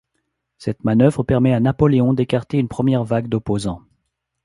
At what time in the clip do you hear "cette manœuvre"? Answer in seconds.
0.57-1.21